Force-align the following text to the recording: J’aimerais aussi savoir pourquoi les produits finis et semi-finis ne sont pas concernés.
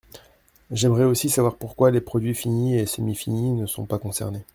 J’aimerais 0.71 1.03
aussi 1.03 1.29
savoir 1.29 1.57
pourquoi 1.57 1.91
les 1.91 2.01
produits 2.01 2.33
finis 2.33 2.75
et 2.75 2.87
semi-finis 2.87 3.51
ne 3.51 3.67
sont 3.67 3.85
pas 3.85 3.99
concernés. 3.99 4.47